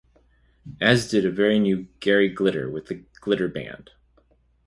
[0.81, 3.91] As did a very new Gary Glitter, with The Glitter Band.